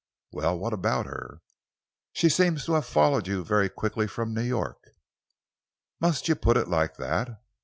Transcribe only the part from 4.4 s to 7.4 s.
York." "Must you put it like that?